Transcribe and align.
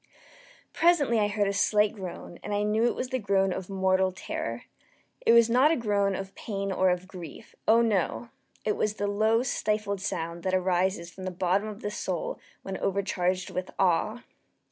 Presently 0.73 1.19
I 1.19 1.27
heard 1.27 1.47
a 1.47 1.53
slight 1.53 1.93
groan, 1.93 2.39
and 2.41 2.55
I 2.55 2.63
knew 2.63 2.85
it 2.85 2.95
was 2.95 3.09
the 3.09 3.19
groan 3.19 3.53
of 3.53 3.69
mortal 3.69 4.11
terror. 4.11 4.63
It 5.27 5.31
was 5.31 5.47
not 5.47 5.69
a 5.69 5.75
groan 5.75 6.15
of 6.15 6.33
pain 6.33 6.71
or 6.71 6.89
of 6.89 7.07
grief 7.07 7.53
oh, 7.67 7.83
no! 7.83 8.29
it 8.65 8.75
was 8.75 8.95
the 8.95 9.05
low 9.05 9.43
stifled 9.43 10.01
sound 10.01 10.41
that 10.41 10.55
arises 10.55 11.11
from 11.11 11.25
the 11.25 11.29
bottom 11.29 11.67
of 11.67 11.81
the 11.81 11.91
soul 11.91 12.39
when 12.63 12.77
overcharged 12.77 13.51
with 13.51 13.69
awe. 13.77 14.23